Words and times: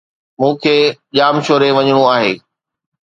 مون 0.39 0.53
کي 0.61 0.75
ڄامشوري 1.15 1.69
وڃڻو 1.77 2.03
آھي. 2.15 2.31